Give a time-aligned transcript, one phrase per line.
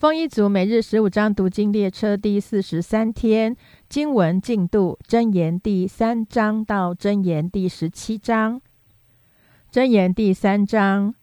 [0.00, 3.54] 丰一族每日十五章读经列车第四十三天
[3.86, 8.62] 经文进度：箴言第三章到箴言第十七章。
[9.70, 11.14] 箴言第三章：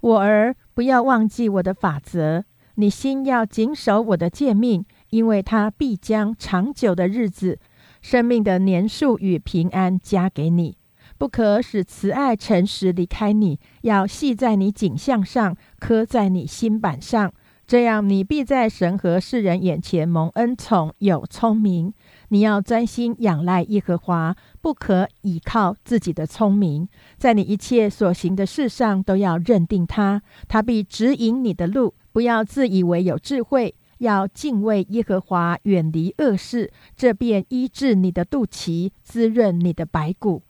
[0.00, 2.42] 我儿，不要忘记我的法则，
[2.74, 7.60] 你心要谨守我的诫命，因为他必将长久的日子、
[8.02, 10.76] 生命的年数与平安加给你。
[11.18, 17.32] 不可使慈爱、诚实离开你，要系在你颈项上，刻在你心板上。
[17.68, 21.92] 这样，你必在神和世人眼前蒙恩宠，有聪明。
[22.30, 26.88] 你要专心仰赖耶和华，不可倚靠自己的聪明。
[27.18, 31.92] 在你一切所行的事上，都要认定他，他必指引你的路。
[32.10, 40.42] 不要自以为有智慧，要敬畏耶和华，远离恶事，这便医治你的肚脐，滋润你的白骨。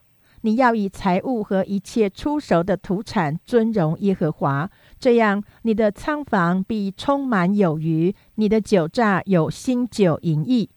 [0.42, 4.70] 你要以财物和一切出熟的土产尊荣耶和华。
[5.00, 10.68] 这样，你的仓房必充满有余，你的酒榨有新酒盈溢。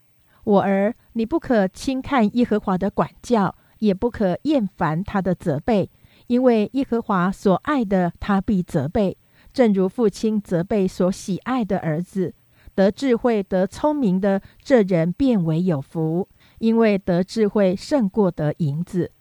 [0.43, 5.89] 我儿，你不可轻看耶和华的管教，也不可厌烦他的责备，
[6.27, 9.17] 因为耶和华所爱的，他必责备，
[9.51, 12.33] 正如父亲责备所喜爱的儿子。
[12.73, 19.11] 得智慧、得聪明的这人，变为有福，因为得智慧胜过得银子，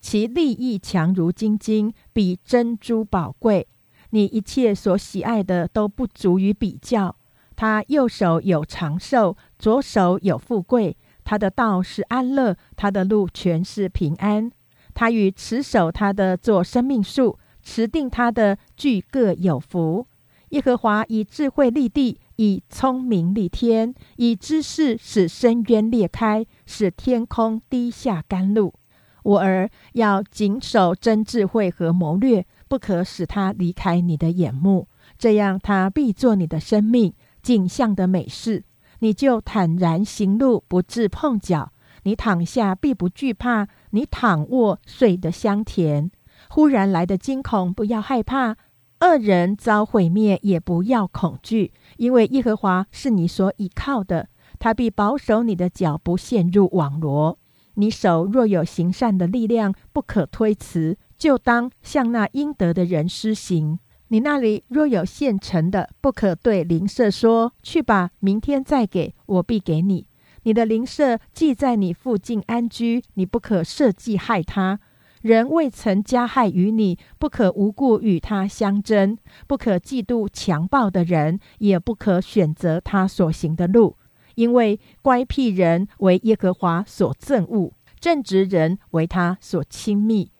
[0.00, 3.66] 其利益强如金金，比珍珠宝贵。
[4.10, 7.16] 你一切所喜爱的都不足于比较。
[7.56, 10.96] 他右手有长寿，左手有富贵。
[11.24, 14.50] 他的道是安乐，他的路全是平安。
[14.94, 20.06] 他与持守他的做生命树，持定他的俱各有福。
[20.48, 28.74] 耶和华以智慧立地，以聪明立天，以知识使深渊裂开，使天空滴下甘露。
[29.22, 32.44] 我儿要谨守真智慧和谋略。
[32.70, 34.86] 不可使他离开你的眼目，
[35.18, 38.62] 这样他必做你的生命景象的美事。
[39.00, 41.72] 你就坦然行路，不致碰脚。
[42.04, 46.12] 你躺下必不惧怕，你躺卧睡得香甜。
[46.48, 48.54] 忽然来的惊恐，不要害怕；
[49.00, 54.28] 恶人遭毁灭，也不要恐惧，因为耶和华是你所倚靠的，
[54.60, 57.36] 他必保守你的脚不陷入网罗。
[57.74, 60.96] 你手若有行善的力量，不可推辞。
[61.20, 63.78] 就当向那应得的人施行。
[64.08, 70.06] 你那里若有现成的，不可对邻舍说：“去吧，明天再给我，必给你。”
[70.44, 74.80] 你的邻舍既在你附近安居，你不可设计害他。
[75.20, 83.98] 人未曾加害于你，不可无故与他相争，不可嫉妒强暴的人，也不可选择他所行的路，
[84.36, 90.30] 因为乖僻人为耶和华所憎恶，正直人为他所亲密。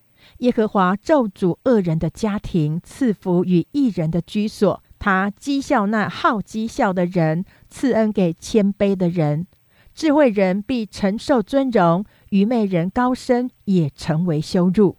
[0.40, 4.82] 耶和华咒诅恶人的家庭，赐福与义人的居所。
[4.98, 9.46] 他讥笑那好讥笑的人，赐恩给谦卑的人。
[9.94, 14.96] 智慧人必承受尊荣，愚昧人高升也成为羞辱。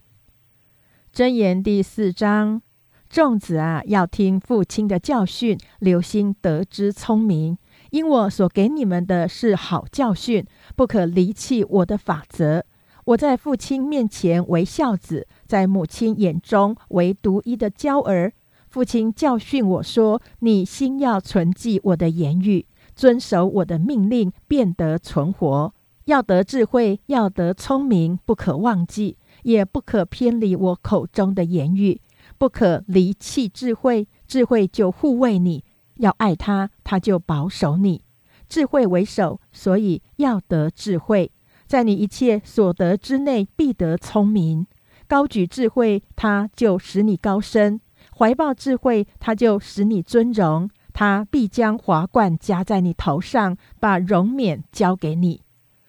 [1.12, 2.62] 箴言第四章：
[3.08, 7.58] 众子啊，要听父亲的教训，留心得之聪明。
[7.90, 12.64] 因我所给你们的是好教训，不可离弃我的法则。
[13.04, 18.32] 我在父亲面前为孝子，在母亲眼中为独一的娇儿。
[18.68, 22.64] 父亲教训我说：“你心要存记我的言语，
[22.94, 25.74] 遵守我的命令，便得存活。
[26.04, 32.00] 要得智慧，要得聪明，不可忘记，也不可偏离我口中的言语，
[32.38, 34.06] 不可离弃智慧。
[34.28, 35.64] 智慧就护卫你，
[35.96, 38.02] 要爱他，他就保守你。
[38.48, 41.32] 智慧为首，所以要得智慧。”
[41.72, 44.66] 在你一切所得之内，必得聪明；
[45.08, 47.78] 高举智慧，他就使你高升；
[48.14, 50.68] 怀抱智慧，他就使你尊荣。
[50.92, 55.40] 他必将华冠加在你头上，把荣冕交给你。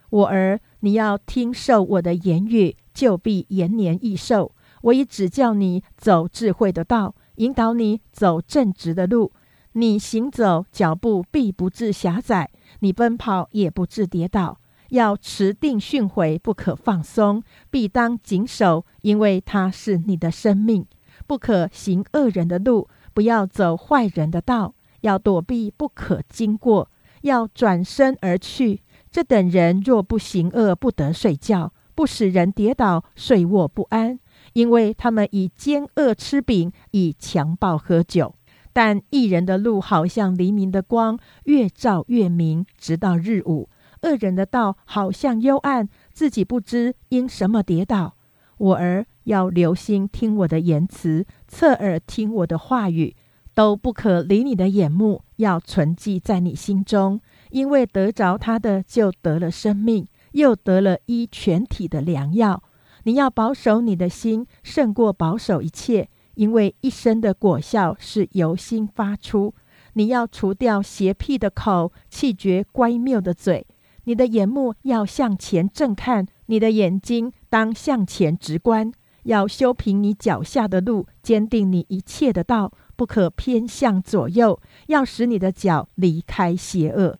[0.09, 4.55] 我儿，你要听受我的言语，就必延年益寿。
[4.83, 9.33] 我已指教你走智慧的道，引导你走正直的路。
[9.73, 12.49] 你行走脚步必不致狭窄，
[12.79, 14.59] 你奔跑也不致跌倒。
[14.93, 17.41] 要持定训诲，不可放松，
[17.71, 20.85] 必当谨守，因为它是你的生命。
[21.25, 26.91] 不可行恶人的路，不要走坏人的道，要躲避，不可经过，
[27.21, 28.81] 要转身而去。
[29.09, 34.19] 这等人若不行恶，不得睡觉，不使人跌倒，睡卧不安，
[34.53, 38.35] 因为他们以奸恶吃饼，以强暴喝酒。
[38.71, 43.69] 但一人的路，好像黎明的光，越照越明，直到日午。
[44.03, 48.15] 恶人的道好像幽暗，自己不知因什么跌倒。
[48.57, 53.15] 我儿要留心听我的言辞，侧耳听我的话语，
[53.53, 57.19] 都不可离你的眼目，要存记在你心中，
[57.49, 62.61] 因为得着他的，就得了生命，又得了医全体的良药。
[63.03, 69.53] 你要保守你的心，胜过保守一切，因为一生的果效是由心发出。
[69.93, 73.67] 你要除掉邪僻的口，气绝乖谬的嘴。
[74.05, 78.91] 你的眼目要向前正看，你的眼睛当向前直观。
[79.23, 84.59] 要修平你脚下的路，坚定你一切的道，不可偏向左右。
[84.87, 87.17] 要使你的脚离开邪恶。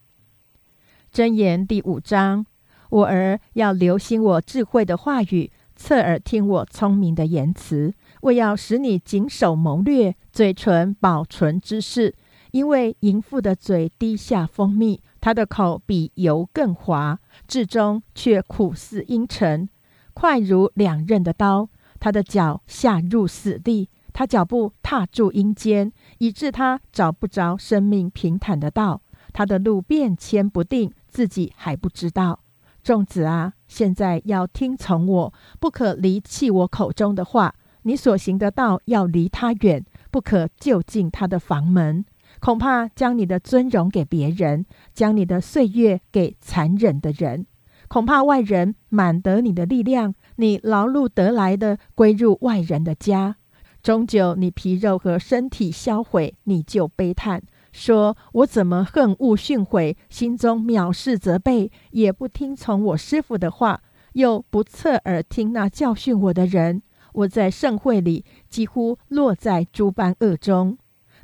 [1.14, 2.46] 箴言第五章：
[2.90, 7.94] 我儿要留心我智慧的话语，侧耳听我聪明的言辞。
[8.20, 12.14] 我要使你谨守谋略，嘴唇保存知识。
[12.52, 17.18] 因为淫妇的嘴滴下蜂蜜，他的口比油更滑，
[17.48, 19.70] 至终却苦似阴沉，
[20.14, 21.70] 快如两刃的刀。
[21.98, 29.02] 他的脚下入死地，他脚步踏住阴间，以致他找不着生命平坦的道。
[29.32, 32.42] 他的路变迁不定，自己还不知道。
[32.84, 37.56] 众子啊，现在要听从我，不可离弃我口中的话。
[37.84, 42.04] 你所行的道要离他远，不可就近他的房门。
[42.44, 47.46] 恐怕将你的尊荣给别人，将你的岁月给残忍的人。
[47.88, 53.38] 恐怕外人满得你的力量，你劳碌得来的归入外人的家。
[53.82, 57.42] 终究你皮肉和身体销毁，你就悲叹
[57.72, 63.82] 说：“我怎么恨恶训诲，心中藐视责备，也不听从我师傅的话，
[64.14, 66.84] 又不侧耳听那教训我的人？
[67.14, 70.78] 我在盛会里几乎落在诸般恶中。”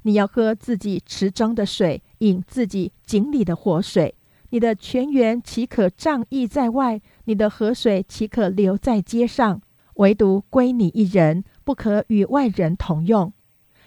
[0.03, 4.15] 你要喝自己池中的水，饮自己井里的活水。
[4.51, 7.01] 你的泉源岂可仗义在外？
[7.25, 9.61] 你的河水岂可流在街上？
[9.95, 13.31] 唯独归你一人，不可与外人同用。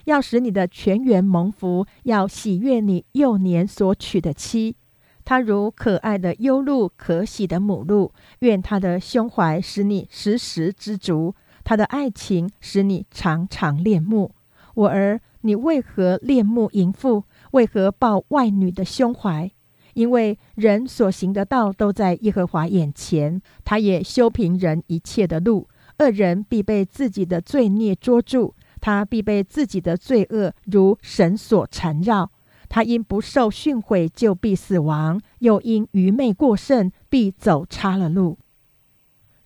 [0.04, 4.76] 要使你的泉源蒙福，要喜悦你幼年所娶的妻。
[5.24, 8.12] 她如可爱的优鹿，可喜的母鹿。
[8.40, 14.32] 愿她的胸怀使你时时知足，她的爱情使你常常恋慕。
[14.74, 15.20] 我儿。
[15.42, 17.24] 你为何恋慕淫妇？
[17.52, 19.50] 为何抱外女的胸怀？
[19.94, 25.68] 因为人所行的道都在耶和华眼前，他也修平人一切的路。
[25.98, 32.30] 恶人必被自己的罪孽捉住，他必被自己的罪恶如绳索缠绕。
[32.68, 38.38] 他因不受训诲，就必死亡；又因愚昧过甚，必走差了路。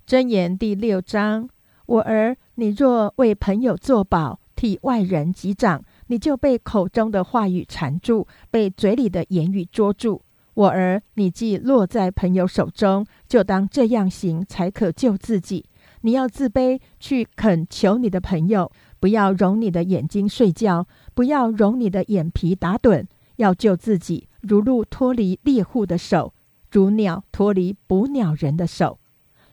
[0.06, 1.48] 箴言第六章：
[1.86, 4.38] 我儿，你若为朋友作保。
[4.56, 10.22] 替外人击掌，你就被口中的话语缠住，被嘴里的言语捉住。
[10.54, 15.66] 我儿，你既落在朋友手中，就当这样行，才可救自己。
[16.00, 23.06] 你要自卑，去恳求你的朋友，不要容你的眼睛睡觉，不要容你的眼皮打盹。
[23.36, 26.32] 要救自己，如鹿脱离猎户的手，
[26.70, 28.98] 如鸟脱离捕鸟人的手。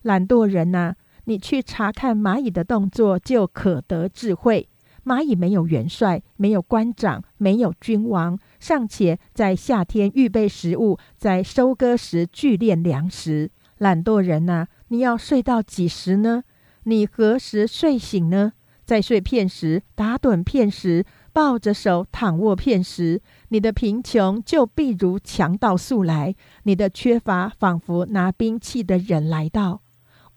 [0.03, 0.94] 懒惰人呐，
[1.25, 4.69] 你去查看蚂蚁的动作，就可得智慧。
[5.05, 13.51] 蚂蚁没有元帅，没有官长，没有君王，尚且在夏天预备食物，在收割时聚炼粮食。
[13.79, 16.44] 懒惰人呐，你要睡到几时呢？
[16.83, 18.53] 你何时睡醒呢？
[18.85, 29.81] 在睡片时，打盹片时，抱着手躺卧片时，你的贫穷就必如强盗速来，你的缺乏仿佛拿兵器的人来到。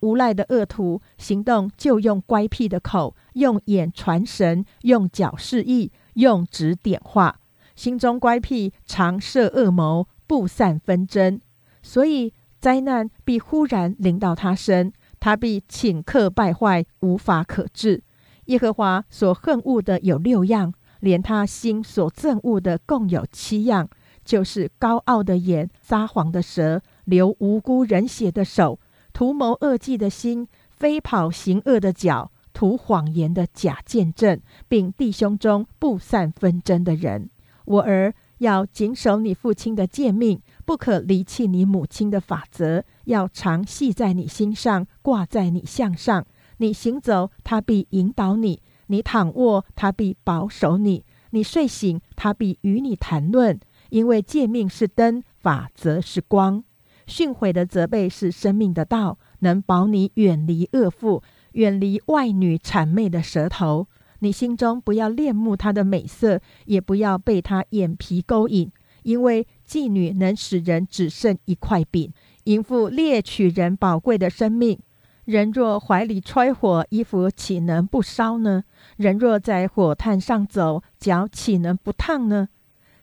[0.01, 7.41] 无赖的恶徒行动，就用乖僻的口，用眼传神，用脚示意，用指点画。
[7.75, 11.41] 心中乖僻，常设恶谋，不散纷争。
[11.83, 18.03] 所以灾难必忽然临到他身，他必顷刻败坏，无法可治。
[18.47, 23.89] 耶和华所恨恶的有六样，连他心所憎恶的共有七样，
[24.25, 28.79] 就是高傲的眼，撒谎的舌，流无辜人血的手。
[29.17, 37.31] 图谋恶计的心，飞跑行恶的脚，图谎言的假见证，并弟兄中不散纷争的人。
[37.65, 46.27] 我儿要谨守你父亲的诫命，不可离弃你母亲的法则，要常系在你心上，挂在你项上。
[46.59, 48.59] 你行走，他必引导你；
[48.89, 53.59] 你躺卧，他必保守你；你睡醒，他必与你谈论。
[53.89, 56.65] 因为诫命是灯，法则是光。
[57.07, 61.23] 训诲的责备是生命的道，能保你远离恶妇，
[61.53, 63.87] 远离外女谄媚的舌头。
[64.21, 68.73] 你心中不要恋慕她的美色，也不要被她眼皮勾引，
[69.03, 72.13] 因为妓女能使人只剩一块饼，
[72.45, 74.79] 淫妇猎取人宝贵的生命。
[75.27, 78.65] 人若怀里揣火，衣服岂能不烧呢？
[78.97, 82.49] 人若在火炭上走，脚岂能不烫呢？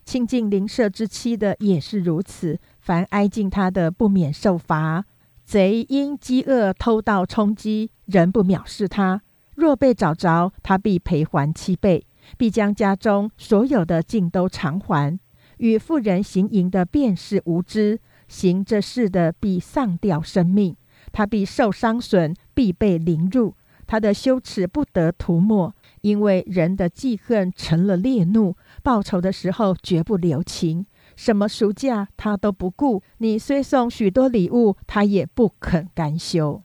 [0.05, 5.05] 亲近邻舍之妻的也是如此，凡挨近他的，不免受罚。
[5.45, 9.21] 贼因饥饿偷盗充饥，人不藐视他；
[9.55, 12.05] 若被找着，他必赔还七倍，
[12.37, 15.17] 必将家中所有的尽都偿还。
[15.59, 20.75] 与妇人行淫的，便是无知；行这事的，必丧掉生命。
[21.13, 23.55] 他必受伤损，必被凌辱。
[23.87, 30.85] 他的羞耻不得涂抹，因为人的记恨成了烈怒，报仇的时候绝不留情。
[31.15, 33.01] 什么暑假他都不顾。
[33.17, 36.61] 你虽送许多礼物，他也不肯甘休。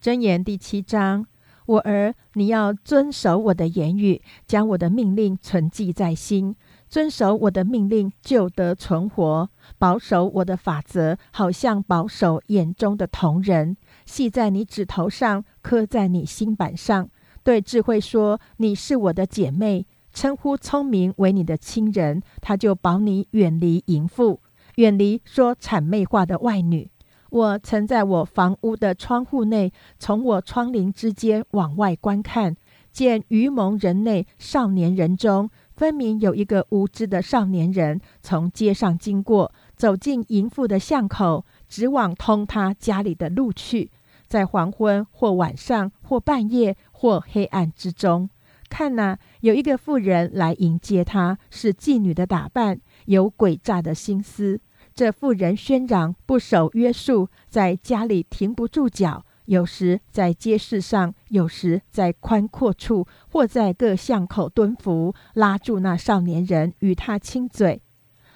[0.00, 1.26] 箴言第七章：
[1.66, 6.54] 我儿，你要遵守我的言语，将我的命令存记在心。
[6.88, 13.76] 遵守我的命令，就得存活；保守我的法则，好像保守眼中的瞳人，
[14.06, 17.10] 系在你指头上，刻在你心板上。
[17.42, 19.86] 对智慧说：“你是我的姐妹。”
[20.18, 24.40] 称呼聪明为你的亲人，他就保你远离淫妇，
[24.74, 26.90] 远离说谄媚话的外女。
[27.30, 32.56] 我曾在我房屋的窗户内，从我窗棂之间往外观看，
[32.90, 35.48] 见愚蒙人内少年人中。
[35.76, 43.92] 分明有一个无知的少年人从街上经过，走进淫妇的巷口，直往通他家里的路去。
[44.26, 48.28] 在黄昏或晚上或半夜或黑暗之中，
[48.68, 54.60] 看呐，有一个妇人来迎接他，是妓女的打扮，有诡诈的心思。
[54.94, 59.24] 这妇人喧嚷，不守约束，在家里停不住脚。
[59.46, 67.80] 有时在街市上，有时在宽阔处，或在各巷口蹲伏，拉住那少年人，与他亲嘴，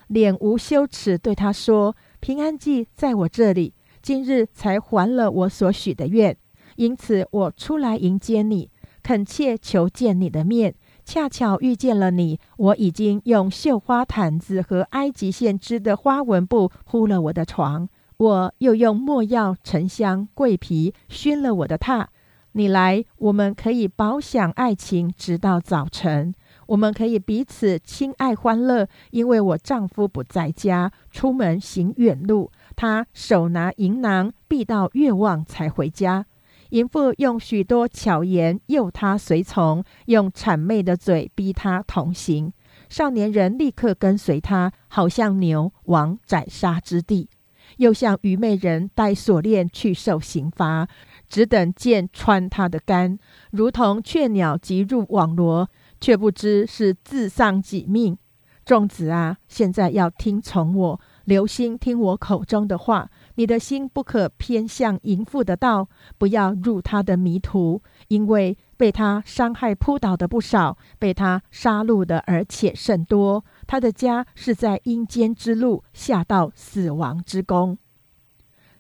[0.07, 6.35] 脸无羞耻，对他说：“平安记在我这里，今日才还了我所许的愿，
[6.77, 8.71] 因此我出来迎接你，
[9.03, 10.75] 恳切求见你的面。
[11.05, 22.07] 恰巧遇见了你，我已经用绣花毯子和埃及线织的花纹布铺了我的床。”我又用墨药、沉香、桂皮熏了我的榻。
[22.53, 26.33] 你来，我们可以饱享爱情，直到早晨。
[26.67, 32.53] 我们可以彼此亲爱欢乐，因为我丈夫不在家，出门行远路。
[32.77, 36.27] 他手拿银囊，必到月望才回家。
[36.73, 42.51] 淫妇用许多巧言诱他随从，用谄媚的嘴逼他同行。
[42.89, 47.29] 少年人立刻跟随他，好像牛往宰杀之地。
[47.77, 50.89] 又像愚昧人带锁链去受刑罚，
[51.29, 53.19] 只等剑穿他的肝，
[53.51, 55.69] 如同雀鸟急入网罗，
[56.01, 58.17] 却不知是自丧己命。
[58.65, 63.11] 众子啊，现在要听从我，留心听我口中的话。
[63.37, 65.89] 你的心不可偏向淫妇的道，
[66.19, 73.45] 不要入他的迷途，因为被他伤害扑倒的不少，被他杀戮的而且甚多。
[73.67, 77.79] 他的家是在阴间之路，下到死亡之宫。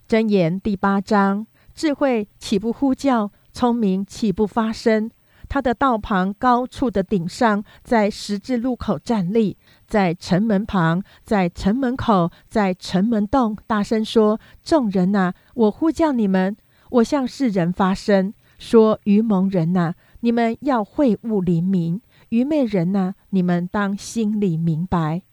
[0.06, 3.30] 箴言第八章：智慧岂不呼叫？
[3.54, 5.10] 聪明岂不发声？
[5.48, 9.58] 他的道旁高处的顶上，在十字路口站立，
[9.92, 16.56] 在城门旁，在城门口，在城门洞，大声说：“众人呐，我呼叫你们，
[16.88, 25.24] 我向世人发声，说：愚蒙人呐，你们要会悟灵明。”愚昧人呐，你们当心里明白，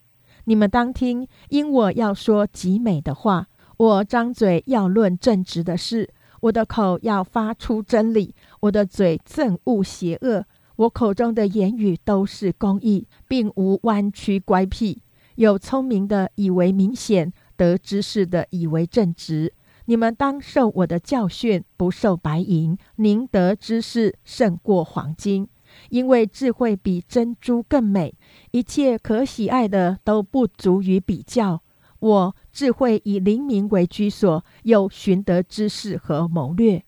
[0.44, 3.46] 你们当听，因我要说极美的话。
[3.78, 6.10] 我张嘴要论正直的事，
[6.42, 10.44] 我的口要发出真理，我的嘴憎恶邪恶。
[10.80, 15.02] 我口中的言语都是公义，并无弯曲乖僻。
[15.34, 19.52] 有聪明的以为明显，得知识的以为正直。
[19.84, 22.78] 你们当受我的教训，不受白银。
[22.96, 25.46] 宁得知识胜过黄金。
[25.90, 28.14] 因为智慧比珍珠更美，
[28.50, 31.60] 一切可喜爱的都不足于比较。
[31.98, 36.82] 我智慧以灵明为居所，又寻得知识和谋略。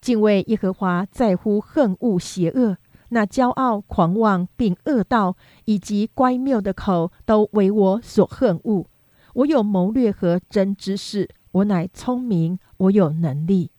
[0.00, 2.76] 敬畏耶和华，在乎恨恶邪恶。
[3.14, 8.86] 那骄傲、狂妄并恶道，以及乖谬的口，都为我所恨恶。
[9.34, 13.70] 我有谋略和真知识，我乃聪明，我有能力。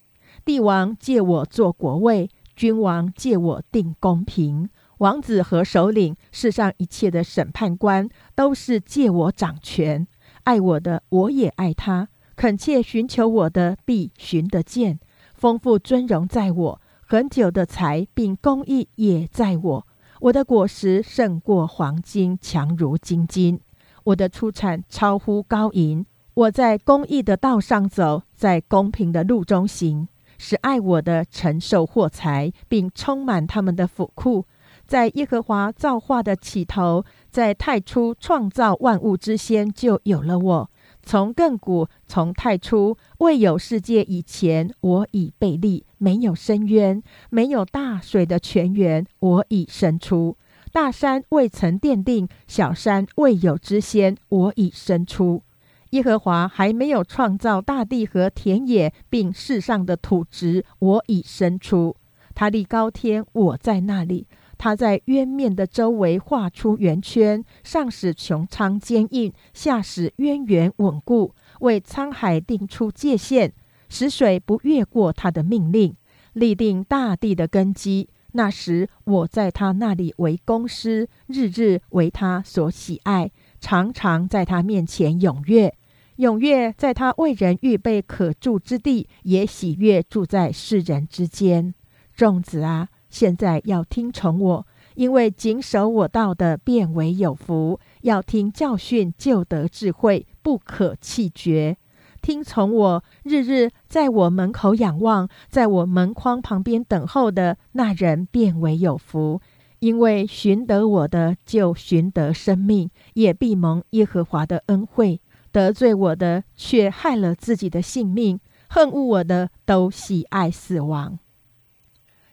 [0.46, 2.30] 帝王借我做国位。
[2.56, 10.08] 君王借我定公平，王子和首领，世上一切的审判官，都是借我掌权。
[10.44, 15.02] 爱我的，我也爱他；恳切寻求我的，必寻得见。
[15.34, 19.88] 丰富尊荣在我，很久的财并公义也在我。
[20.22, 23.60] 我的果实胜过黄金，强如金金。
[24.06, 26.04] 我的出产超乎高银。
[26.34, 30.08] 我在公义的道上走，在公平的路中行。
[30.40, 34.46] 使爱我的承受货财，并充满他们的府库。
[34.88, 40.72] 在耶和华造化的起头，在太初创造万物之先，就有了我。
[41.06, 50.36] 从亘古，从太初，未有世界以前，我已被立；没有深渊，没有大水的泉源，我已生出。
[50.74, 55.44] 大山未曾奠定，小山未有之先，我已生出。
[55.92, 61.96] 耶和华还没有创造大地和田野，并世上的土质，我已生出。
[62.34, 64.28] 他立高天，我在那里。
[64.58, 73.52] 他在渊面的周围画出圆圈，上使穹苍坚硬，下使渊源稳固，为沧海定出界限，
[73.90, 75.96] 使水不越过他的命令，
[76.34, 78.10] 立定大地的根基。
[78.34, 83.32] 那时，我在他那里为公师，日日为他所喜爱，
[83.62, 85.74] 常常在他面前踊跃，
[86.18, 91.74] 踊跃在他为人预备可住之地，也喜悦住在世人之间。
[92.14, 92.90] 众子啊！
[93.16, 97.80] 现在要听从我，因为谨守我道的，变为有福。
[98.02, 101.78] 要听教训，就得智慧，不可弃绝。
[102.22, 109.40] 听从我，日日在我门口仰望，在我门框旁边等候的那人，变为有福。
[109.80, 115.22] 因为寻得我的，就寻得生命，也必蒙耶和华的恩惠。
[115.54, 121.18] 得罪我的，却害了自己的性命；恨恶我的，都喜爱死亡。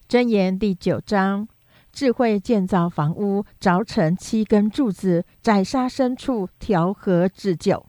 [0.07, 1.47] 箴言第九章：
[1.91, 7.85] 智慧建造房屋，凿成七根柱子，宰杀牲畜，调和止酒。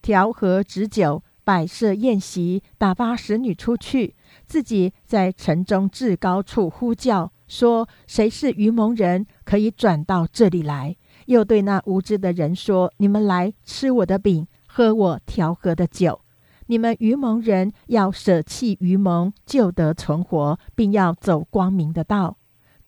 [0.00, 4.14] 调和止酒，摆设宴席，打发使女出去，
[4.46, 16.21] 自己在城中至高处呼叫，说：“谁是愚蒙人，可以转到这里来？”又对那无知的人说：“你们来吃我的饼，喝我调和的酒。”
[16.72, 22.38] 你们愚蒙人要舍弃愚蒙，就得存活，并要走光明的道。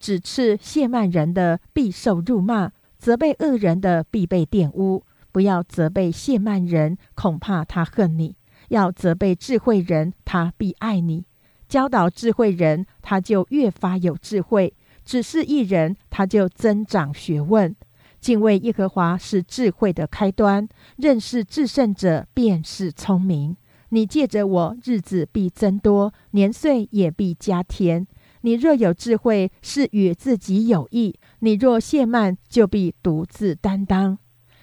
[0.01, 5.05] 指斥亵慢人的必受辱骂，责备恶人的必被玷污。
[5.31, 8.37] 不要责备亵慢人，恐怕他恨你；
[8.69, 11.27] 要责备智慧人，他必爱你。
[11.69, 14.73] 教导智慧人，他就越发有智慧；
[15.05, 17.77] 只是一人，他就增长学问。
[18.19, 20.67] 敬畏耶和华是智慧的开端，
[20.97, 23.55] 认识至圣者便是聪明。
[23.95, 28.05] 你借着我，日子必增多，年岁也必加添。
[28.41, 34.19] 你若有智慧，是与自己有益；你若懈慢，就必独自担当。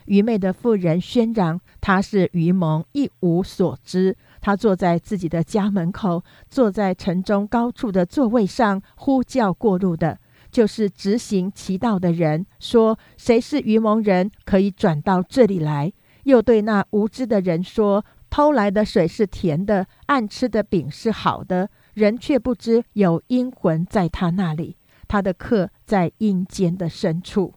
[0.08, 4.18] 愚昧的妇人喧嚷，他是愚蒙，一无所知。
[4.42, 10.20] 他坐在自己的家门口，坐在城中高处的座位上，呼叫过路的，
[10.52, 15.94] 就是执行其道的人，说：“谁是愚蒙人，可以转到这里来？”
[16.26, 18.04] 又对那无知的人说。
[18.32, 27.54] 偷来的水是甜的，暗吃的饼是好的，人却不知有阴魂在他那里，他的客在阴间的深处。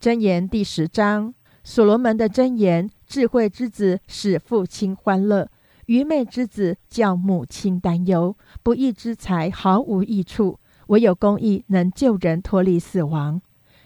[0.00, 5.50] 箴言第十章，所罗门的箴言：智慧之子使父亲欢乐，
[5.86, 8.36] 愚昧之子叫母亲担忧。
[8.62, 13.42] 不义之财毫无益处，唯有公义能救人脱离死亡。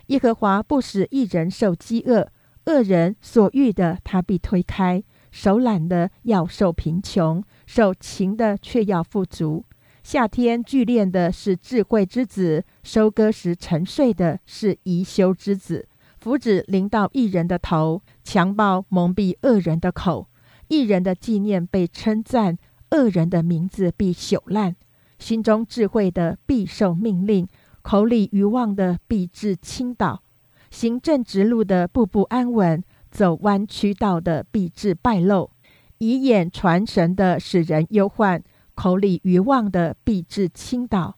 [0.08, 2.30] 耶和华不使一人受饥饿，
[2.66, 5.02] 恶人所欲的他必推开。
[5.34, 9.64] 手懒的要受贫穷，手勤的却要富足。
[10.04, 15.88] 夏天聚练的是智慧之子，收割时沉睡的是宜修之子。
[16.20, 20.28] 福祉临到一人的头，强暴蒙蔽恶人的口。
[20.68, 22.56] 一人的纪念被称赞，
[22.92, 24.76] 恶人的名字必朽烂。
[25.18, 27.48] 心中智慧的必受命令，
[27.82, 30.22] 口里愚妄的必致倾倒。
[30.70, 32.84] 行正直路的步步安稳。
[33.14, 35.52] 走弯曲道的必致败露，
[35.98, 38.42] 以眼传神的使人忧患，
[38.74, 41.16] 口里愚妄的必致倾倒。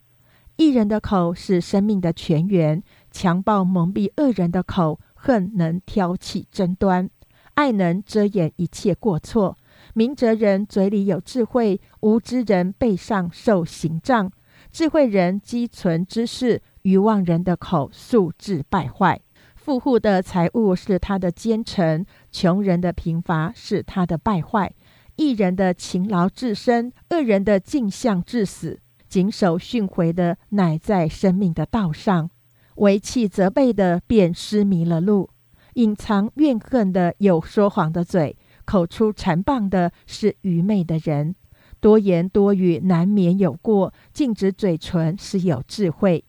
[0.57, 7.09] 一人的口是生命的泉源，强暴蒙蔽恶人的口，恨能挑起争端，
[7.55, 9.57] 爱能遮掩一切过错。
[9.95, 14.31] 明哲人嘴里有智慧，无知人背上受刑杖。
[14.71, 19.23] 智慧人积存知识，愚妄人的口素质败坏。
[19.67, 24.73] 富户的财物是他的奸臣，穷人的贫乏是他的败坏。
[25.17, 28.79] 一人的勤劳至生，恶人的镜像至死。
[29.09, 32.29] 谨守训诲的，乃在生命的道上；
[32.77, 35.31] 为弃责备的，便失迷了路。
[35.75, 41.35] 隐藏怨恨的，有说谎的嘴；口出残谤的，是愚昧的人。
[41.81, 46.25] 多言多语，难免有过；禁止嘴唇，是有智慧。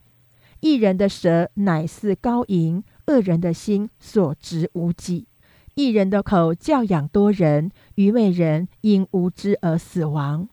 [0.58, 2.82] 一人的舌乃似高银。
[3.08, 5.26] 恶人的心所值无几，
[5.74, 10.48] 一人的口教养多人，愚昧人因无知而死亡。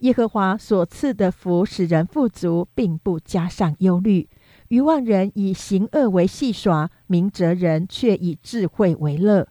[0.00, 4.28] 耶和华所赐的福使人富足，并不加上忧虑。
[4.68, 9.48] 愚妄人以行恶为戏耍，明哲人却以智慧为乐。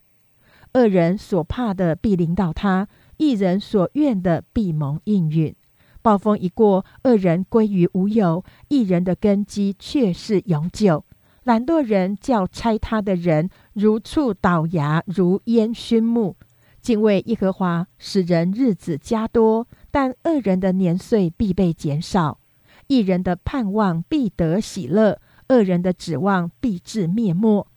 [0.73, 2.87] 恶人所怕的必临到他，
[3.17, 5.55] 一人所愿的必蒙应允。
[6.03, 11.05] 暴风一过，恶人归于无有；一人的根基却是永久。
[11.43, 16.35] 懒惰人叫拆他的人如醋倒牙，如烟熏木。
[16.81, 19.67] 敬畏耶和华，使人日子加多。
[19.91, 22.39] 但恶人的年岁必被减少，
[22.87, 27.67] 一人的盼望必得喜乐，恶人的指望必至灭没。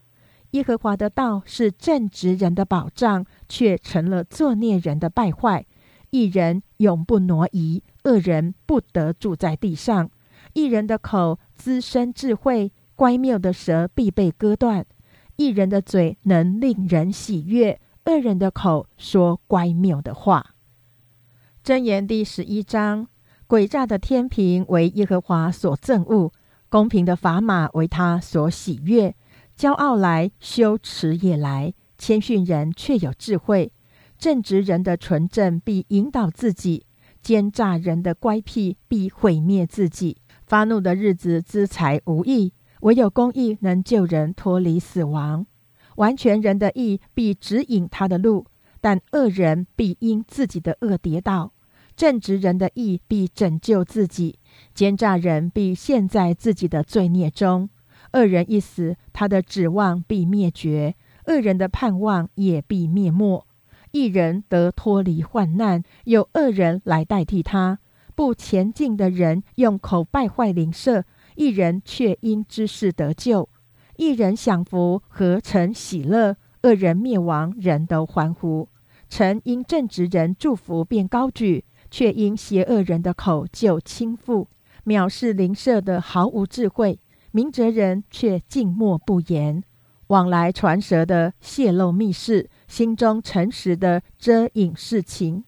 [0.53, 5.67] 耶和华的道是正直人的保障，却成了作孽人的败坏。
[6.11, 10.09] 一人永不挪移，恶人不得住在地上。
[10.55, 14.87] 一人的口滋生智慧，乖谬的舌必被割断。
[15.37, 20.55] 一人的嘴能令人喜悦，恶人的口说乖谬的话。
[21.63, 23.07] 箴言第十一章：
[23.47, 26.33] 诡诈的天平为耶和华所憎恶，
[26.71, 29.15] 公平的砝码为他所喜悦。
[29.59, 33.73] 骄傲来，羞耻也来；谦逊人却有智慧。
[34.17, 36.87] 正直人的纯正必引导自己，
[37.21, 40.17] 奸诈人的乖僻必毁灭自己。
[40.47, 42.53] 发怒的日子资财无益，
[42.87, 45.45] 唯有公义能救人脱离死亡。
[45.97, 48.47] 完全人的义必指引他的路，
[48.81, 51.53] 但恶人必因自己的恶跌倒。
[51.97, 54.39] 正直人的义必拯救自己，
[54.73, 57.69] 奸诈人必陷在自己的罪孽中。
[58.13, 60.95] 恶人一死，他的指望必灭绝；
[61.27, 63.45] 恶人的盼望也必灭没。
[63.91, 67.81] 一人得脱离患难，有恶人来代替他。
[68.15, 71.05] 不前进的人用口败坏邻舍，
[71.37, 73.49] 一人却因知识得救。
[73.97, 78.69] 一人享福，何曾喜乐；恶人灭亡，人都欢呼。
[79.09, 81.65] 臣因正直人祝福，便高举。
[81.89, 84.49] 却因邪恶人的口就轻覆，
[84.87, 86.99] 藐视邻舍的毫无智慧；
[87.31, 89.63] 明哲人却静默不言，
[90.09, 95.45] 往来传舌的泄露密事，心中诚实的遮隐事情。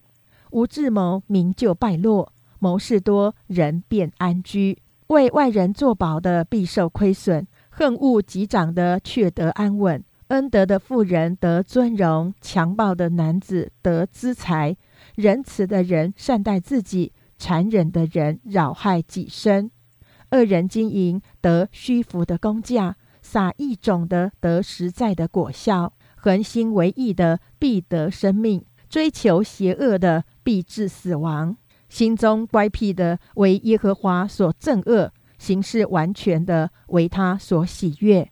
[0.52, 4.78] 无智谋，名就败落；谋事多，人便安居。
[5.08, 10.04] 为外人作保的必受亏损，恨恶及长的却得安稳。
[10.28, 14.76] 恩德的妇人得尊荣，强暴的男子得资财。
[15.14, 19.70] 仁慈的人善待自己，残忍的人扰害己身。
[20.32, 25.94] 恶人经营得虚浮的工价，撒异种的得实在的果效。
[26.16, 31.56] 恒心为义的必得生命，追求邪恶的必致死亡。
[31.88, 38.30] 心中乖僻的为耶和华所憎恶，行事完全的为他所喜悦。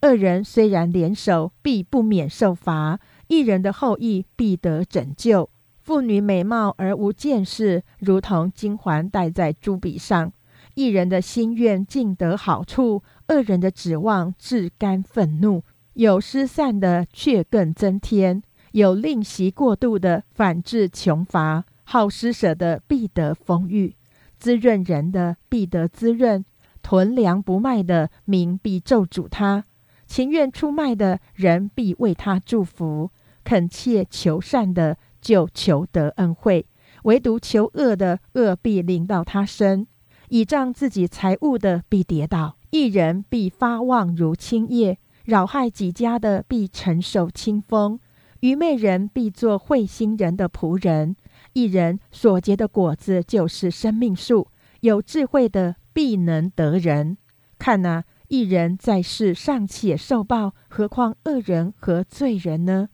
[0.00, 5.50] 二人虽然联手，必不免受罚；一人的后裔必得拯救。
[5.78, 10.32] 妇女美貌而无见识，如同金环戴在猪鼻上。
[10.74, 15.62] 一人的心愿尽得好处，恶人的指望自甘愤怒。
[15.94, 18.40] 有失散的，却更增添；
[18.72, 21.64] 有吝惜过度的，反致穷乏。
[21.92, 23.94] 好施舍的，必得丰裕；
[24.38, 26.44] 滋润人的，必得滋润；
[26.82, 29.64] 囤粮不卖的，民必咒诅他；
[30.06, 33.10] 情愿出卖的人，必为他祝福；
[33.42, 34.96] 恳切求善的。
[35.20, 36.64] 就求得恩惠，
[37.02, 39.84] 唯独求恶的恶必临到他身；
[40.30, 47.98] 倚仗自己财物的必跌倒；一人必发旺如青叶，扰害己家的必承受清风；
[48.40, 51.14] 愚昧人必做慧心人的仆人；
[51.52, 54.48] 一人所结的果子就是生命树；
[54.80, 57.16] 有智慧的必能得人。
[57.58, 62.88] 看呐，一人在世尚且受报，何况恶人和罪人呢？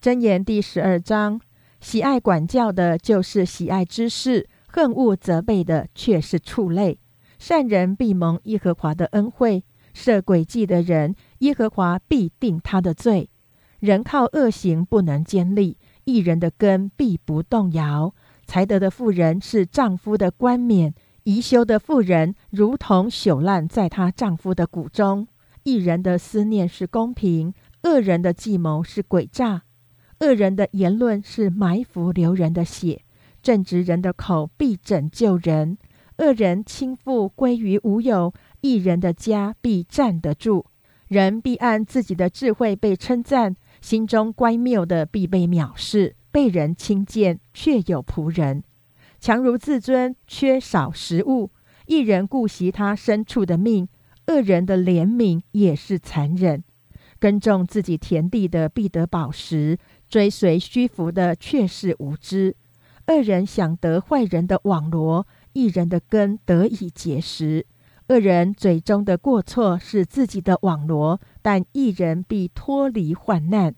[0.00, 1.40] 箴言第十二章。
[1.80, 7.00] 喜爱管教的，就是喜爱知识；恨恶责备的，却是畜类。
[7.40, 13.28] 善人必蒙耶和华的恩惠，设诡计的人，耶和华必定他的罪。
[13.80, 18.14] 人靠恶行不能坚立，一人的根必不动摇。
[18.46, 25.28] 才德的妇人是丈夫的冠冕，宜修的妇人如同朽烂在她丈夫的骨中。
[25.62, 29.62] 一人的思念是公平，恶人的计谋是诡诈。
[30.20, 33.02] 恶人的言论是埋伏流人的血，
[33.42, 35.78] 正直人的口必拯救人。
[36.18, 40.66] 恶人倾覆归于无有，一人的家必站得住。
[41.08, 46.16] 人必按自己的智慧被称赞，心中乖谬的必被藐视。
[46.30, 48.64] 被人轻贱，却有仆人。
[49.20, 51.50] 强如自尊，缺少食物。
[51.84, 53.86] 一人顾惜他牲畜的命，
[54.28, 56.64] 恶人的怜悯也是残忍。
[57.18, 59.78] 耕种自己田地的必得饱食。
[60.08, 62.56] 追随虚浮的却是无知，
[63.06, 67.66] 恶人想得坏人的网罗，一人的根得以结实。
[68.08, 73.74] 恶人嘴中的过错是自己的网罗，但一人必脱离患难。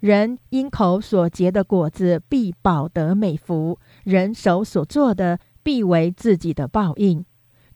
[0.00, 7.24] 人因口所结的果子，必保得美福；人手所做的，必为自己的报应。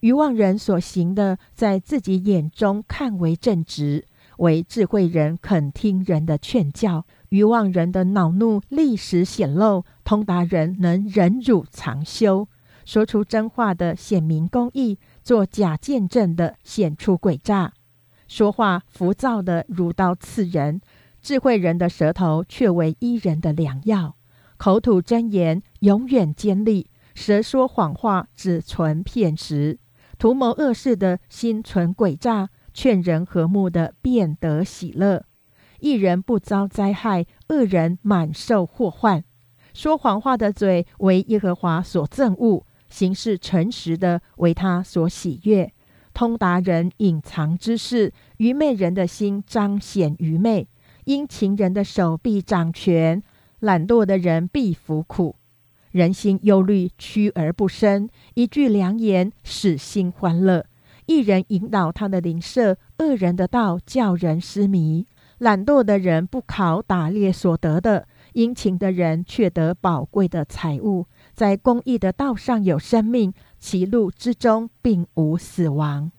[0.01, 4.03] 愚妄人所行的，在自己眼中看为正直；
[4.39, 7.07] 为智慧人肯听人的劝教。
[7.29, 12.49] 愚妄人的恼怒立时显露，通达人能忍辱藏羞，
[12.85, 17.73] 说出真话的显明公义，做假见证的显出诡诈，
[18.29, 20.81] 说话浮躁的如刀刺人。
[21.23, 24.15] 智慧人的舌头却为伊人的良药，
[24.57, 26.87] 口吐真言永远坚立，
[27.17, 29.81] 舌说谎话只存骗时，
[30.19, 35.25] 图谋恶事的心存诡诈，劝人和睦的便得喜乐。
[35.81, 39.25] 一人不遭灾害，恶人满受祸患。
[39.75, 45.73] 说谎话的嘴为耶和华所憎恶，行事诚实的为他所喜悦。
[46.17, 50.67] 通达人隐藏之事，愚昧人的心彰显愚昧。
[51.05, 53.23] 殷勤人的手臂掌权，
[53.61, 55.37] 懒惰的人必服苦。
[55.91, 60.65] 人心忧虑，屈而不伸；一句良言，使心欢乐。
[61.05, 65.07] 一人引导他的邻舍，恶人的道叫人失迷。
[65.37, 71.05] 懒惰的人不考打猎所得的，殷勤的人却得宝贵的财物。
[71.35, 76.11] 在公义的道上有生命，其路之中并无死亡。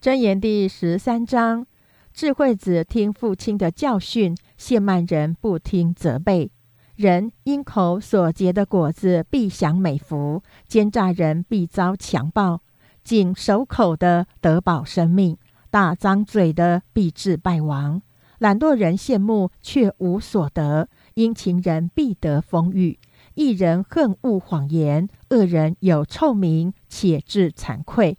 [0.00, 1.66] 箴言第十三章。
[2.12, 6.50] 智慧子听父亲的教训，谢曼人不听责备。
[6.96, 12.60] 人因口所结的果子必享美福，奸诈人必遭强暴。
[13.04, 15.36] 谨守口的得保生命，
[15.70, 18.02] 大张嘴的必致败亡。
[18.38, 22.98] 懒惰人羡慕却无所得，殷勤人必得丰裕。
[23.38, 28.18] 一人恨恶谎言，恶人有臭名且致惭愧。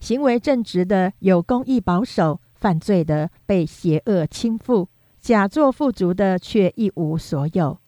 [0.00, 2.42] 行为正直的有公义保守。
[2.52, 7.78] 犯罪的被邪恶倾覆，假作富足的却一无所有，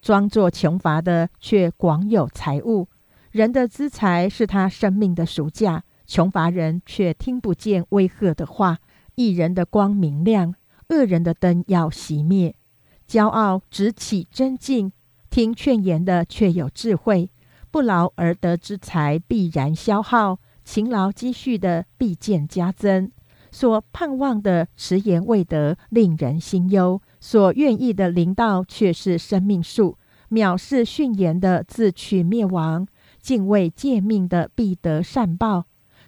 [0.00, 2.86] 装作穷乏的却广有财物。
[3.32, 8.78] 人的资财是他生命的赎价，穷乏人却听不见威吓的话。
[9.16, 10.54] 一人的光明亮，
[10.90, 12.54] 恶人的灯要熄灭。
[13.08, 14.92] 骄傲只起真敬，
[15.34, 17.28] 听劝言的却有智慧。
[17.72, 23.10] 不劳而得之财必然消耗，勤劳积蓄的必见加增。
[23.50, 29.98] 所盼望的迟延未得，令人心忧；所愿意的灵道却是生命树。
[30.30, 32.86] 藐视训言的，自取灭亡；
[33.20, 35.64] 敬畏诫命的，必得善报。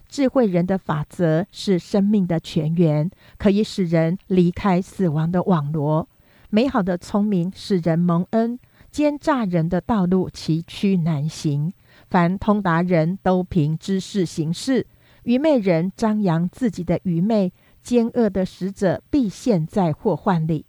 [0.07, 6.07] 智慧人的法则是生命的泉源，可以使人离开死亡的网罗。
[6.49, 8.57] 美好的聪明使人蒙恩，
[8.97, 11.71] 奸诈人的道路崎岖难行。
[12.09, 14.87] 凡通达人都凭知识行事。
[15.25, 20.65] 愚昧人张扬自己的愚昧，奸恶的使者必陷在祸患里。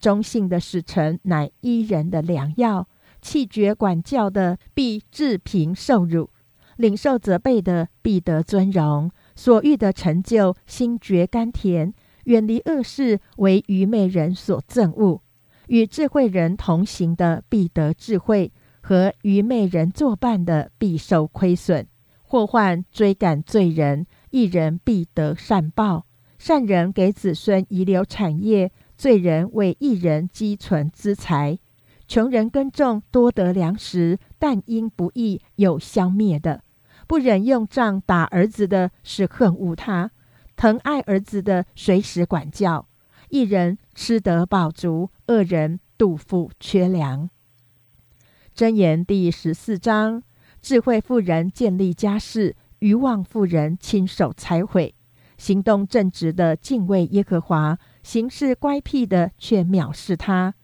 [0.00, 2.88] 忠信的使臣乃伊人的良药，
[3.22, 6.30] 气绝管教的必治贫受辱，
[6.78, 9.08] 领受责备的必得尊荣。
[9.36, 11.94] 所欲的成就，心觉甘甜。
[12.24, 15.22] 远离恶事，为愚昧人所憎恶。
[15.68, 21.86] 与智慧人同行的必得智慧，和愚昧人作伴的必受亏损。
[22.22, 26.04] 祸患追赶罪人，一人必得善报；
[26.38, 31.58] 善人给子孙遗留产业，罪人为一人积存资财。
[32.06, 36.62] 穷人耕种多得粮食，但因不义有消灭的。
[37.06, 40.08] 不忍用杖打儿子的，是恨恶他；
[40.56, 42.87] 疼爱儿子的，随时管教。
[43.30, 47.28] 一人吃得饱足，恶人肚腹缺粮。
[48.56, 50.22] 箴言第十四章。
[50.60, 54.94] 智慧妇人建立家室，愚妄妇人亲手拆毁。
[55.36, 60.54] 行动正直的敬畏耶和华，行事乖僻的却藐视他。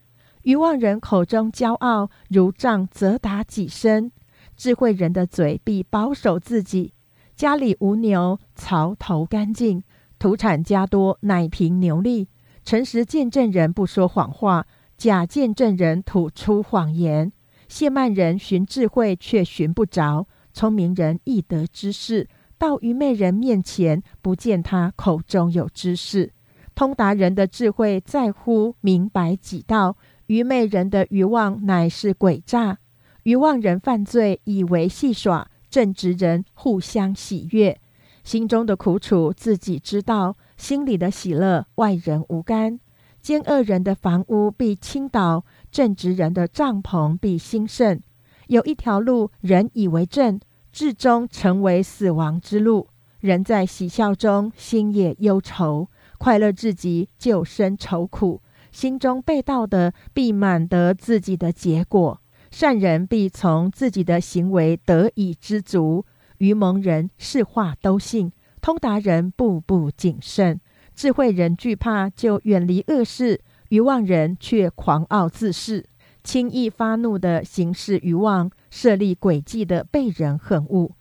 [0.42, 4.11] 愚妄人口中骄傲，如杖责打己身。
[4.57, 6.92] 智慧人的嘴必保守自己。
[7.37, 9.83] 家里无牛，槽头干净；
[10.18, 12.29] 土产加多，奶瓶牛力。
[12.64, 17.31] 诚实见证人不说谎话，假见证人吐出谎言。
[17.68, 26.33] 谢曼人寻智慧，却寻不着；聪明人易得知识，到愚昧人面前，不见他口中有知识。
[26.74, 29.96] 通达人的智慧在乎明白己道，
[30.27, 32.79] 愚昧人的欲望乃是诡诈。
[33.24, 37.79] 愚妄人犯罪，以为戏耍；正直人互相喜悦。
[38.22, 42.81] 心中的苦楚自己知道，心里的喜乐外人无干。
[43.20, 48.00] 奸恶人的房屋必倾倒，正直人的帐篷必兴盛。
[48.46, 50.40] 有一条路，人以为正，
[50.72, 52.88] 至终成为死亡之路。
[53.20, 58.40] 人在喜笑中，心也忧愁；快乐至极，就生愁苦。
[58.72, 66.07] 心中被盗的，必满得自己的结果；善人必从自己的行为得以知足。
[66.38, 68.33] 愚蒙人是话都信，
[68.64, 70.59] 通达人步步谨慎。
[70.94, 75.85] 智慧人惧怕，就远离恶事；愚妄人却狂傲自恃，
[76.22, 80.92] 轻易发怒的行事愚妄，设立诡计的被人恨恶。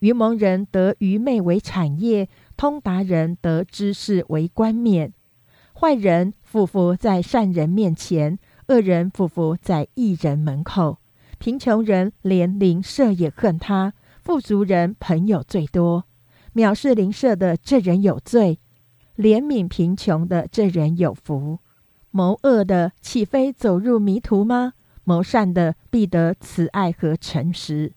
[0.00, 5.12] 愚蒙人得愚昧为产业，通达人得知识为冠冕。
[5.74, 10.98] 坏人匍匐在善人面前，恶人匍匐在义人门口。
[11.38, 13.92] 贫穷人连邻舍也恨他，
[14.24, 16.06] 富足人朋友最多。
[16.54, 18.58] 藐视邻舍的这人有罪，
[19.16, 21.58] 怜悯贫穷的这人有福。
[22.10, 24.74] 谋恶的岂非走入迷途吗？
[25.04, 27.92] 谋善的必得慈爱和诚实。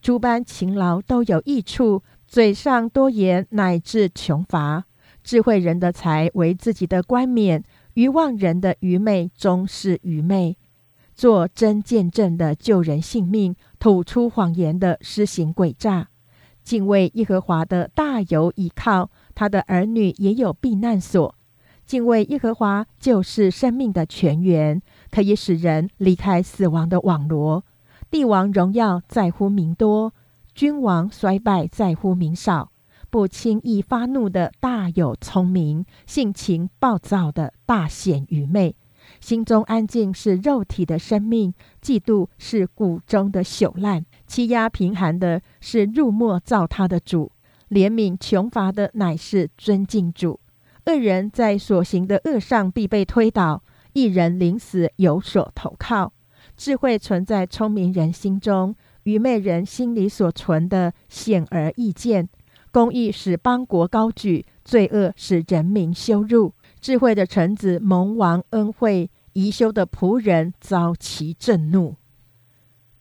[0.00, 4.84] 诸般勤劳都有益处，嘴上多言乃至穷乏。
[5.22, 7.62] 智慧人的财为自己的冠冕，
[7.94, 10.56] 愚妄人的愚昧终是愚昧。
[11.14, 16.08] 做真见证的救人性命，吐出谎言的施行诡诈。
[16.62, 21.34] 敬畏耶和华的大有倚靠，他的儿女也有避难所。
[21.84, 27.64] 敬畏耶和华就是生命的泉源，可以使人离开死亡的网罗。
[28.10, 30.12] 帝王荣耀在乎名多，
[30.54, 32.70] 君王衰败在乎名少。
[33.10, 38.74] 不轻易发怒的大有聪明，性情暴躁的大显愚昧。
[39.20, 44.06] 心中安静是肉体的生命，嫉妒是骨中的朽烂。
[44.32, 47.30] 欺压贫寒的是入末造他的主，
[47.68, 50.40] 怜悯穷乏的乃是尊敬主。
[50.86, 56.14] 恶人在所行的恶上必被推倒，一人临死有所投靠。
[56.56, 62.26] 智慧存在聪明人心中，愚昧人心里所存的显而易见。
[62.70, 66.54] 公义使邦国高举，罪恶使人民羞辱。
[66.80, 71.96] 智慧的臣子蒙王恩惠，宜修的仆人遭其震怒。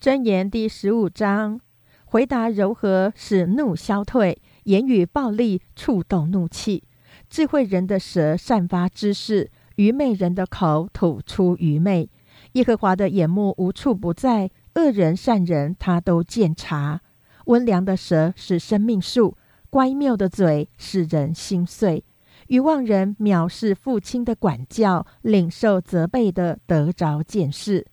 [0.02, 1.62] 箴言第十五章：
[2.06, 6.84] 回答柔和，使怒消退；言语暴力，触动怒气。
[7.30, 12.10] 智慧人的舌散发知识，愚昧人的口吐出愚昧。
[12.54, 17.02] 耶和华的眼目无处不在，恶人善人他都见察。
[17.46, 19.38] 温良的舌是生命树，
[19.70, 22.04] 乖谬的嘴使人心碎。
[22.48, 27.86] 愚妄人藐视父亲的管教，领受责备的得着见识。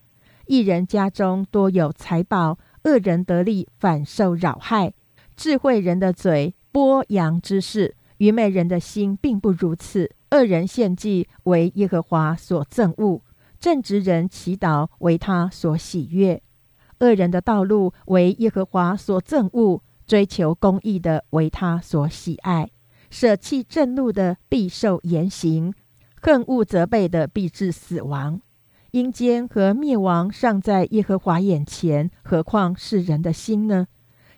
[0.48, 4.94] 一人家中多有财宝，恶人得利反受扰害。
[5.36, 10.10] 智慧人的嘴播扬之事，愚昧人的心并不如此。
[10.30, 13.20] 恶人献祭为耶和华所憎恶。
[13.60, 16.40] 正直人祈祷为他所喜悦，
[17.00, 22.70] 恶人的道路为耶和华所憎恶，追求公义的为他所喜爱。
[23.10, 25.74] 舍弃正怒的必受严刑，
[26.22, 28.40] 恨恶责备的必致死亡。
[28.92, 33.86] 阴间和灭亡尚在耶和华眼前，何况是人的心呢？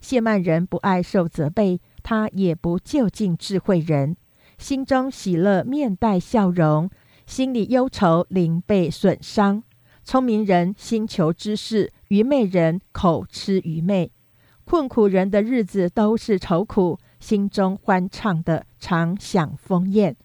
[0.00, 4.16] 谢曼人不爱受责备，他也不就近智慧人，
[4.58, 6.90] 心中喜乐，面带笑容。
[7.26, 9.62] 心里忧愁，灵被损伤。
[10.02, 14.10] 聪明人心求知识，愚昧人口吃愚昧。
[14.64, 20.16] 困苦人的日子都是愁苦，心中欢畅的常享丰宴。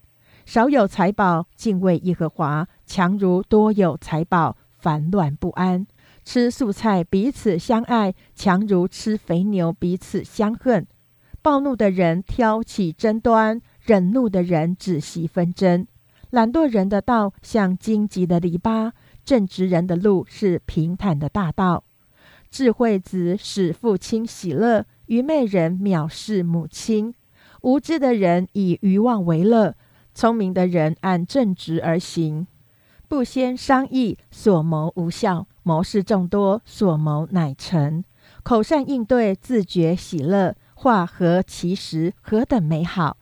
[0.46, 5.86] 少有财宝，敬畏耶和华，强如多有财宝，烦乱不安。
[6.24, 10.88] 吃素菜彼此相爱，强如吃肥牛彼此相恨。
[11.42, 15.86] 暴怒的人挑起争端，忍怒的人止息纷争。
[16.32, 18.92] 懒惰人的道像荆棘的篱笆，
[19.24, 21.84] 正直人的路是平坦的大道。
[22.50, 27.14] 智慧子使父亲喜乐，愚昧人藐视母亲。
[27.62, 29.76] 无知的人以愚妄为乐，
[30.14, 32.48] 聪明的人按正直而行。
[33.08, 38.04] 不先商议，所谋无效；谋事众多，所谋乃成。
[38.44, 40.56] 口善应对，自觉喜乐。
[40.74, 43.18] 话合其实，何等美好！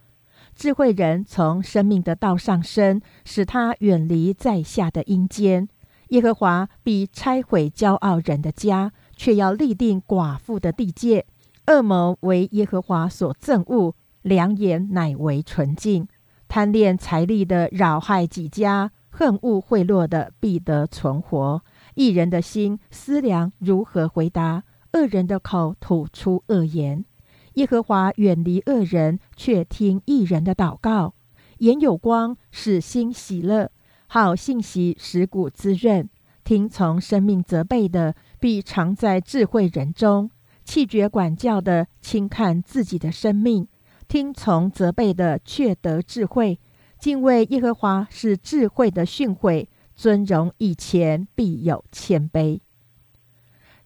[0.56, 5.68] 智慧人从生命的道上升，使他远离在下的阴间。
[6.10, 11.26] 耶和华必拆毁骄傲人的家，却要立定寡妇的地界。
[11.68, 16.08] 恶谋为耶和华所憎恶，良言乃为纯净。
[16.48, 21.62] 贪恋财力的扰害己家，恨恶贿赂的必得存活。
[21.94, 27.06] 一人的心思量如何回答，恶人的口吐出恶言。
[27.54, 31.14] 耶和华远离恶人，却听一人的祷告。
[31.60, 33.68] 眼有光，使心喜乐；
[34.08, 36.10] 好信息使骨滋润。
[36.44, 40.32] 听从生命责备的，必常在智慧人中。
[40.66, 43.68] 气绝管教的轻看自己的生命，
[44.08, 46.60] 听从责备的却得智慧。
[47.04, 52.62] 敬畏耶和华是智慧的训诲，尊荣以前必有谦卑。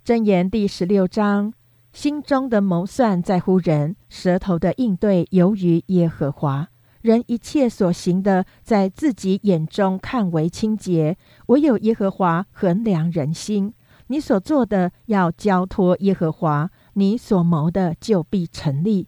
[0.06, 1.52] 箴言第十六章：
[1.92, 6.68] 心中的谋算在乎人，舌头的应对由于耶和华。
[7.02, 13.74] 人一切所行的，在自己眼中看为清洁，唯有耶和华衡量人心。
[14.10, 19.08] 你所做的要交托耶和华，你所谋的就必成立。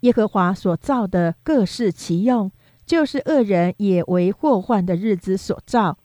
[0.00, 2.50] 耶和华所造的各适其用。
[2.90, 5.96] 就是恶人也为祸患的日子所造，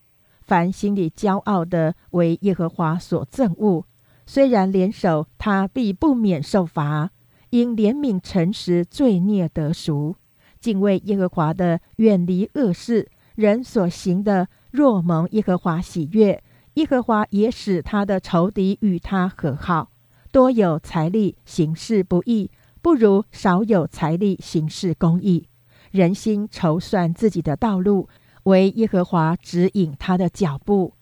[0.43, 3.87] 凡心里骄傲的为耶和华所憎恶。
[4.27, 7.09] 虽然联手，他必不免受罚。
[7.49, 10.17] 因怜悯诚实，罪孽得赎。
[10.59, 13.09] 敬畏耶和华的，远离恶事。
[13.33, 16.43] 人所行的，若蒙耶和华喜悦，
[16.75, 19.89] 耶和华也使他的仇敌与他和好。
[20.31, 22.51] 多有财力行事不义，
[22.83, 25.47] 不如少有财力行事公义。
[25.95, 28.09] 人心筹算自己的道路，
[28.43, 30.93] 为耶和华指引他的脚步。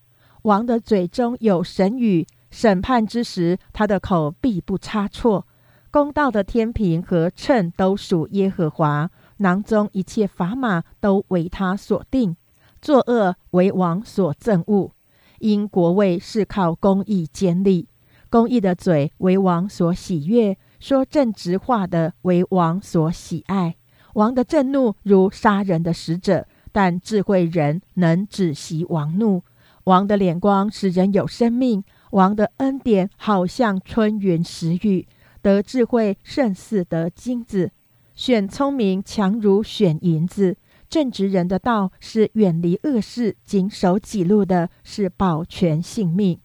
[0.43, 5.47] 王的嘴中有神语，审判之时，他的口必不差错。
[5.89, 12.37] 公道的天平和秤都属耶和华，囊中一切砝码都为他所定。
[12.79, 14.91] 作恶为王所憎恶，
[15.39, 17.87] 因国位是靠公义建立。
[18.29, 23.75] 公义的嘴为王所喜悦，说正直话的为王所喜爱。
[24.13, 29.43] 王的震怒如杀人的使者，但智慧人能止息王怒。
[29.85, 35.07] 王的脸光使人有生命，王的恩典好像春云时雨。
[35.41, 37.71] 得智慧胜似得金子，
[38.15, 40.55] 选聪明强如选银子。
[40.87, 46.39] 正直人的道是远离恶事，谨守己路的是保全性命。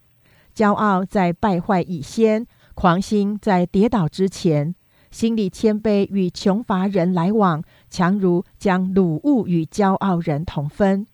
[0.53, 4.75] 骄傲在败坏以先，狂心在跌倒之前。
[5.11, 11.07] 心里谦卑与穷乏人来往，强如将鲁物与骄傲人同分。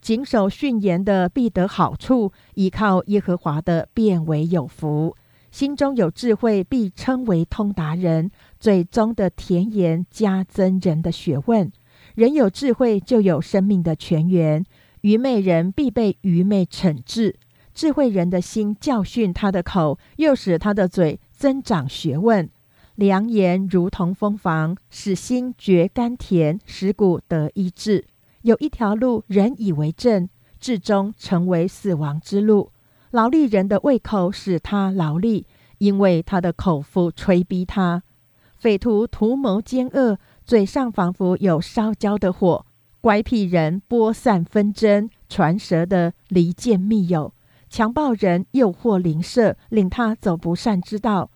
[0.00, 5.14] 谨守训言的必得好处，依靠耶和华的变为有福。
[5.50, 8.30] 心中有智慧，必称为通达人。
[8.58, 11.70] 最终的甜言加增人的学问。
[12.14, 14.64] 人有智慧，就有生命的泉源。
[15.00, 17.36] 愚昧人必被愚昧惩治。
[17.74, 22.48] 智慧人的心教训他的口，又使他的嘴增长学问。
[23.00, 28.04] 良言如同蜂房，使心觉甘甜，使骨得医治。
[28.42, 30.28] 有一条路，人以为正，
[30.60, 32.72] 至终成为死亡之路。
[33.12, 35.46] 劳力人的胃口使他劳力，
[35.78, 38.02] 因为他的口腹催逼他。
[38.58, 42.66] 匪徒图谋奸恶，嘴上仿佛有烧焦的火。
[43.00, 47.32] 乖僻人播散纷争，传舌的离间密友。
[47.70, 51.30] 强暴人诱惑邻舍，令他走不善之道。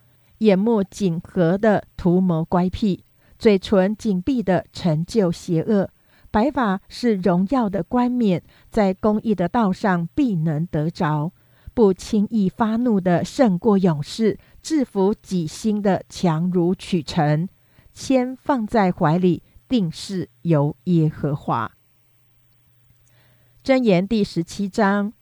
[0.44, 3.02] 眼目紧合的图谋乖僻，
[3.38, 5.88] 嘴唇紧闭的成就邪恶。
[6.30, 11.32] 白发是荣耀的冠冕，在公义的道上必能得着。
[11.72, 17.48] 不轻易发怒的胜过勇士，制服己心的强如取成。
[17.92, 21.72] 铅放在怀里，定是由耶和华。
[23.64, 25.14] 箴言第十七章。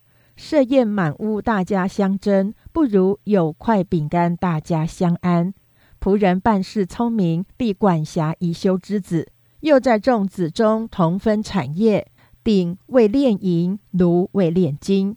[0.45, 5.55] 设宴满屋，大家相争，不如有块饼干，大家相安。
[6.01, 9.29] 仆人办事聪明，必管辖宜修之子，
[9.61, 12.09] 又在众子中同分产业。
[12.43, 15.17] 鼎为炼银，炉为炼金，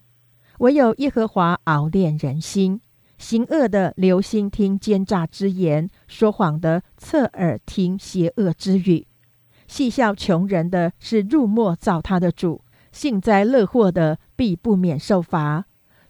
[0.59, 2.79] 唯有耶和华熬炼人心。
[3.17, 9.07] 行恶的留心听奸诈之言，说谎的侧耳听邪恶之语。
[9.67, 12.61] 戏笑穷人的是入墨造他的主。
[12.91, 15.65] 幸灾乐祸的必不免受罚。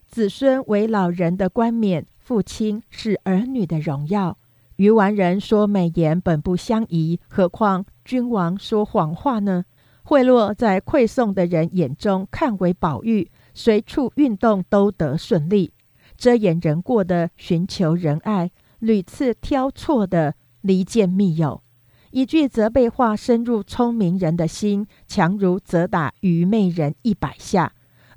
[0.08, 4.38] 子孙为老人的冠冕，父亲是儿女的荣耀。
[4.78, 9.66] 愚顽人说美言本不相宜，何况君王说谎话呢？
[10.04, 15.74] 贿赂在馈送的人眼中看为宝玉，随处运动都得顺利。
[16.16, 21.62] 遮掩人过的寻求仁爱，屡次挑错的离间密友。
[22.12, 27.74] 一句责备话深入聪明人的心，强如责打愚昧人一百下。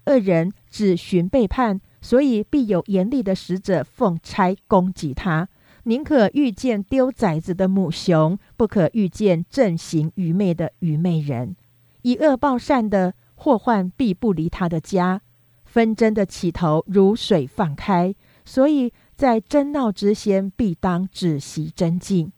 [0.09, 5.49] 恶人只寻背叛，所以必有严厉的使者奉差攻击他。
[5.85, 11.55] 宁可遇见丢崽子的母熊，不可遇见正行愚昧的愚昧人。
[12.03, 15.21] 以恶报善的祸患必不离他的家。
[15.65, 22.33] 纷争的起头如水放开，所以在争闹之先，必当止息真静。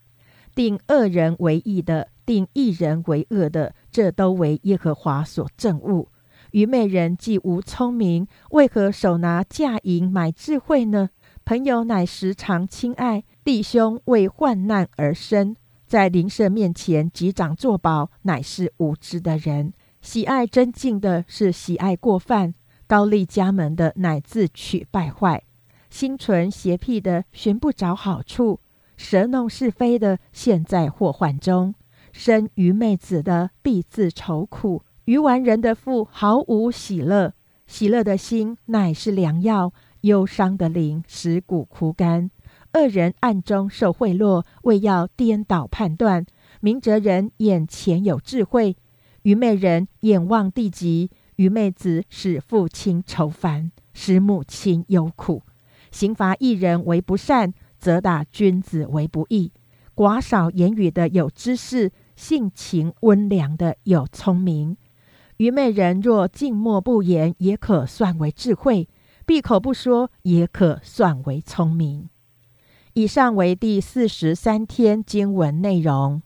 [0.55, 6.09] 定恶人为义的，定义人为恶的，这都为耶和华所憎恶。
[6.53, 11.11] 愚昧人既无聪明，为何手拿价银买智慧呢？
[11.45, 19.73] 朋友乃时常亲爱，弟兄为患难而生，在邻舍面前击掌作保，乃是无知的人。
[20.01, 22.55] 喜爱真敬的是喜爱过犯，
[22.87, 25.43] 高丽家门的乃自取败坏，
[25.89, 28.61] 心存邪僻的寻不着好处，
[28.97, 31.75] 舌弄是非的陷在祸患中，
[32.13, 37.35] 生愚昧子的必自愁苦，愚顽人的腹毫无喜乐。
[37.67, 42.31] 喜乐的心乃是良药，忧伤的灵使骨枯干。
[42.75, 46.23] 恶人暗中受贿赂，为要颠倒判断；
[46.61, 48.77] 明哲人眼前有智慧。
[49.23, 55.43] 愚昧人眼望地极，愚昧子使父亲愁烦，使母亲忧苦。
[55.91, 59.51] 刑罚一人为不善，责打君子为不义。
[59.97, 64.77] 寡少言语的有知识，性情温良的有聪明。
[65.41, 68.87] 愚昧人若静默不言，也可算为智慧；
[69.25, 72.11] 闭口不说，也可算为聪明。
[72.93, 76.21] 以上为第四十三天经文内容。